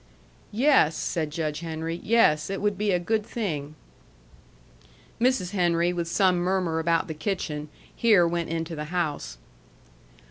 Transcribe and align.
"Yes," 0.51 0.95
said 0.97 1.29
Judge 1.29 1.59
Henry, 1.59 2.01
"yes. 2.03 2.49
It 2.49 2.59
would 2.59 2.75
be 2.75 2.89
a 2.91 2.97
good 2.97 3.23
thing." 3.23 3.75
Mrs. 5.19 5.51
Henry, 5.51 5.93
with 5.93 6.07
some 6.07 6.37
murmur 6.37 6.79
about 6.79 7.07
the 7.07 7.13
kitchen, 7.13 7.69
here 7.95 8.27
went 8.27 8.49
into 8.49 8.75
the 8.75 8.85
house. 8.85 9.37